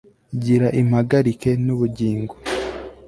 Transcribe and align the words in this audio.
gira 0.43 0.67
impagarike 0.81 1.49
n'ubugingo 1.65 2.33